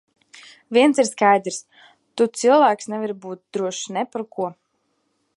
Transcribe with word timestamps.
Viens 0.77 1.01
ir 1.01 1.05
skaidrs– 1.09 1.59
tu 2.21 2.27
cilvēks 2.43 2.89
nevari 2.93 3.17
būt 3.27 3.43
drošs 3.59 3.83
ne 3.99 4.05
par 4.15 4.25
ko. 4.37 4.49